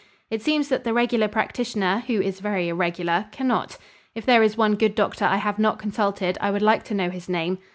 [0.31, 3.77] It seems that the regular practitioner, who is very irregular, cannot.
[4.15, 7.11] If there is one good doctor I have not consulted, I would like to know
[7.11, 7.59] his name.